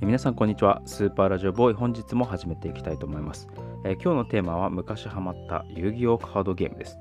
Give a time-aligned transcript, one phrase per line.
[0.00, 0.80] 皆さんこんにちは。
[0.86, 1.74] スーパーラジオボーイ。
[1.74, 3.48] 本日も始めていきたいと思います、
[3.84, 6.96] えー、今日のテーマは昔ハマった遊戯王カードゲームです、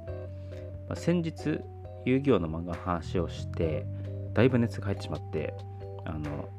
[0.89, 1.59] まあ、先日
[2.05, 3.85] 遊戯王の漫画の話をして
[4.33, 5.53] だいぶ熱が入ってしまって
[6.05, 6.49] あの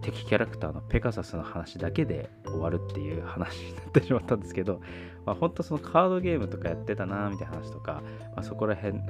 [0.00, 4.80] 敵キャラクターのペガサスの話だけで終わるっていう話になってしまったんですけど、
[5.26, 8.02] まあ、本当そのカードゲームとかやってたなみたいな話とか、
[8.34, 9.00] まあ、そこら辺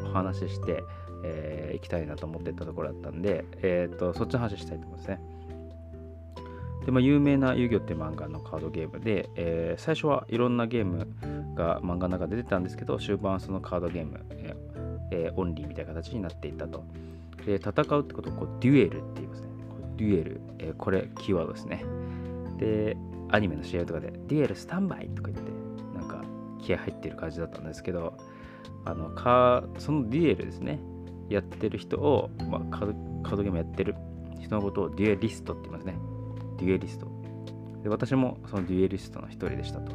[0.00, 0.82] お話しして、
[1.24, 5.37] えー、行きたいなと思ってたところだったんで、えーと、そっちの話したいと思いますね。
[6.88, 11.06] で、まあ、有名な遊戯王って漫画のカードゲームで、えー、最初はいろんなゲーム
[11.54, 14.24] が漫画の中で出てたんですけど、終盤そのカードゲーム、
[15.10, 16.82] えー、オンリーみたいな形になっていったと。
[17.44, 19.48] で、戦うってことをこうデュエルって言いますね。
[19.96, 21.84] デュエル、えー、これキーワードですね。
[22.56, 22.96] で、
[23.32, 25.52] アニメの試合とかで、デュエルスタンバイとか言って、
[25.94, 26.24] なんか
[26.58, 28.16] 気合入ってる感じだったんですけど、
[28.86, 30.80] あのかそのデュエルですね、
[31.28, 33.94] やってる人を、まあ、カードゲームやってる
[34.40, 35.98] 人のことをデュエリストって言いますね。
[36.58, 37.06] デュエリスト。
[37.82, 39.92] で私もそのデュエリストの一人でしたと。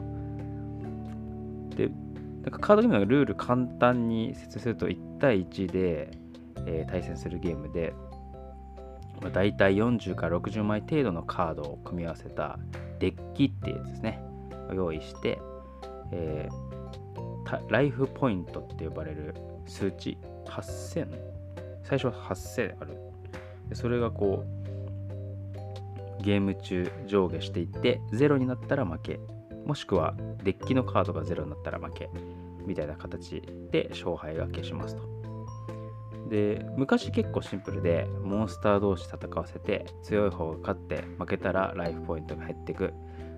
[1.76, 1.90] で、
[2.44, 6.12] なんかカードゲームのルール簡単に説明すると1対1で、
[6.66, 7.94] えー、対戦するゲームで、
[9.22, 12.60] まあ、大体40から60枚程度のカードを組み合わせた
[13.00, 14.22] デッキっていうやつですね。
[14.74, 15.40] 用意して、
[16.12, 21.08] えー、ライフポイントって呼ばれる数値8000
[21.84, 22.98] 最初は8000ある
[23.70, 24.63] でそれがこう
[26.24, 29.20] ゲーム中上下していって0になったら負け。
[29.66, 32.10] もしくはデッキのカードが0になったら負け
[32.66, 35.04] みたいな形で勝敗が消しますと。
[36.30, 42.94] で昔結構シンプルでモンスター同士戦わせて強い方が勝って負けたらライフポイントが減っていく。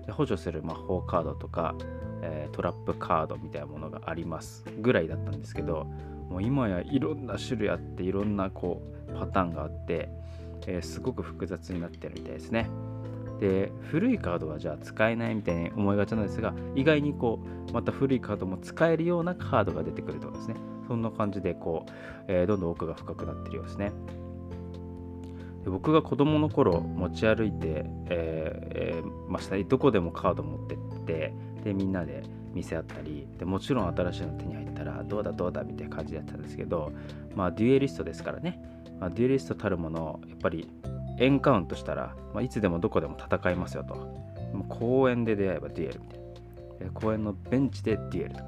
[0.06, 1.74] で補助する魔法カードとか、
[2.22, 5.84] えー、トラップカードみたいなものがありますぐらいだったんですけど
[6.30, 10.08] もう今やいろんな種類あっていろんなこうパターンがあって、
[10.66, 12.68] えー、すごく複雑になってるみたいですね。
[13.40, 20.54] で古いカードはじゃあ使えないみたいに思いがちなんですが意外にこうまた古いカードも使えるようなカードが出てくるとかですね
[20.88, 21.90] そんな感じでこう、
[22.28, 23.92] えー、どんどん奥が深くなってるようですね
[25.64, 31.34] で僕が子供の頃持ち歩いて、えー、ましたどこでもカード持ってって
[31.64, 32.22] でみんなで
[32.56, 36.90] 見せ合ったりでもちろん新しいの手に入ったらどうだどうだみたいな感じだったんですけど
[37.34, 38.60] まあデュエリストですからね、
[38.98, 40.68] まあ、デュエリストたるものやっぱり
[41.18, 44.14] エンカウントしたら、まあ、いつでもどこでも戦いますよと。
[44.68, 46.92] 公園で出会えばデュエルみたいな。
[46.92, 48.40] 公園のベンチでデュエルと。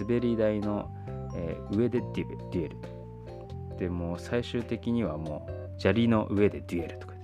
[0.00, 0.90] 滑り台の、
[1.34, 2.76] え、上でデュエル。
[3.78, 7.14] でもう最終的にはもう砂利の上でデュエルとか、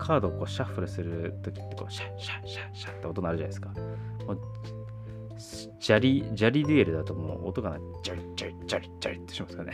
[0.00, 3.68] カードをこうシャッフルするときってこうシャッシャッシャッシャッって音鳴るじゃないですか
[4.26, 4.38] もう
[5.80, 7.80] 砂利、砂利デュエルだともう音がない。
[8.02, 9.72] ジャリジャリジャリジャリってしますかね。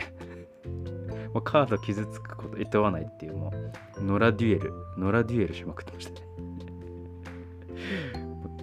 [1.33, 3.51] もうカード傷つくこと、いとわないっていう、も
[3.99, 6.27] う、ノラデュエル、ノラデュエルしまくってましたね。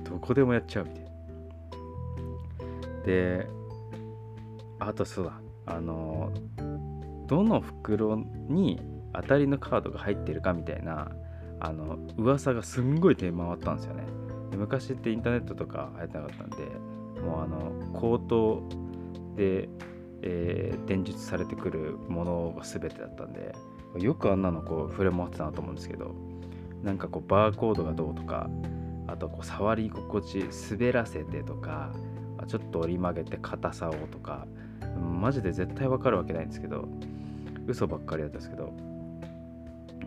[0.08, 1.10] どこでもやっちゃうみたいな。
[3.04, 3.46] で、
[4.78, 6.32] あとそうだ、あの、
[7.26, 8.80] どの袋に
[9.12, 11.10] 当たりのカードが入ってるかみたいな、
[11.64, 14.04] あの、噂がすんごい出回ったんですよね。
[14.56, 16.56] 昔ってインターネットとか流行ってなかったんで
[17.22, 18.62] もうあの口頭
[19.36, 19.68] で、
[20.22, 23.54] えー、伝述されてくるものが全てだったんで
[23.98, 26.14] よくあんなのこう触れ回ってたなと思うんですけど
[26.82, 28.48] なんかこうバーコードがどうとか
[29.06, 31.92] あとこう触り心地滑らせてとか
[32.46, 34.46] ちょっと折り曲げて硬さをとか
[35.20, 36.88] マジで絶対わかるわけないんですけど
[37.66, 38.72] 嘘ばっかりだったんですけど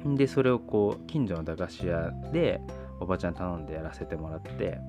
[0.06, 2.62] でそれをこう近所の駄菓子屋で
[3.00, 4.80] おばちゃん頼んでやらせてもらって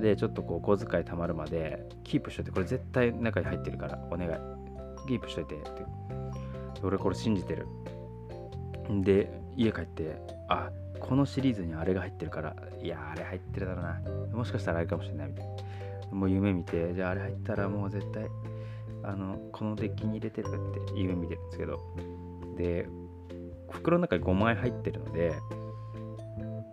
[0.00, 4.30] でちょっとこう小遣い貯まるまでキープしといてこれ絶対中に入ってるからお願い。
[5.06, 5.84] キープしといてって。
[6.82, 7.66] 俺これ信じてる。
[9.02, 14.00] で家帰ってあこのシリーズにあれが入ってるからいやあれ入ってるだろうな。
[14.36, 16.16] もしかしたらあれかもしれないみたいな。
[16.16, 18.28] もう夢見てじゃああれ入ったらもう絶対
[19.02, 20.50] あのこのデッキに入れてるっ
[20.86, 21.80] て夢見てるんですけど。
[22.56, 22.88] で
[23.76, 25.34] 袋の中に5枚入ってるので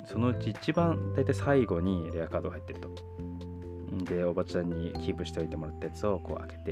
[0.06, 2.90] そのうち一番大体最後にレアカードが入ってると。
[4.06, 6.72] で、おばちゃんにキープしておいてもらったやつをこう開けて、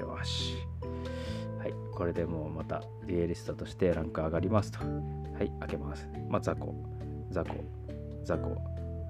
[0.00, 0.56] よし。
[1.58, 4.78] はい、これでもうまたデュエリストとしてランク上がりますと。
[4.80, 4.84] は
[5.42, 6.08] い、開けます。
[6.28, 6.74] まあ、雑魚、
[7.30, 7.54] 雑魚、
[8.24, 8.56] 雑魚、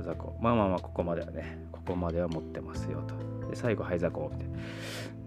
[0.01, 0.37] 雑魚。
[0.41, 3.15] まあまあまあ、ここまではね、ここまでは持ってますよと。
[3.49, 4.59] で、最後、はい、雑魚、みたいな。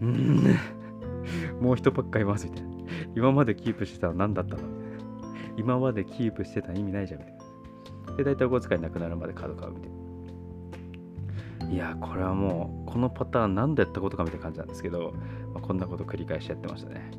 [0.01, 0.55] うん、
[1.61, 2.75] もう一パック買います、みたいな。
[3.15, 4.74] 今までキープしてたの何だったの
[5.57, 7.37] 今までキープしてた意味ないじゃん、みたい
[8.07, 8.15] な。
[8.17, 11.73] で、大体お小遣いなくなるまでカード買うみたいな。
[11.73, 15.13] いや、これはもう、このパターン何でやったことかみたいな感じなんですけど、
[15.53, 17.11] まあ、こんなこと繰り返しやってましたね。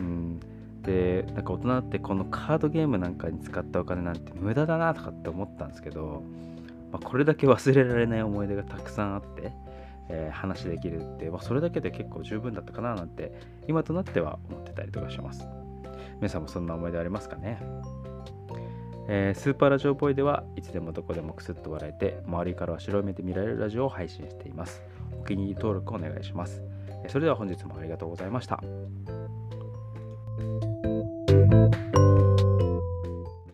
[0.00, 0.40] うん。
[0.82, 6.22] でなんか大人ってこのカードゲームなんかに使ったお金なんて無駄だなとかって思ったんですけど、
[6.90, 9.52] まあ、これだけ忘れられない思い出がたくさんあって、
[10.08, 13.32] えー、話できるって、まあ、それだけで結構十分だったかななんて
[13.68, 15.46] 今となっては思ってたりとかします
[16.22, 17.58] 皆さんもそんな思い出ありますかね？
[19.08, 24.84] えー、スーパーラジオボーイではいつでもどこでもくすっと笑えて周りからは白い目で見られるラジオを配信しています。
[25.20, 26.62] お気に入り登録お願いします。
[27.08, 28.62] それでは本日もありがとうございました。